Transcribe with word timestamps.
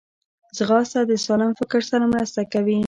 ځغاسته 0.57 0.99
د 1.09 1.11
سالم 1.25 1.51
فکر 1.59 1.79
سره 1.89 2.05
مرسته 2.13 2.41
کوي 2.53 2.77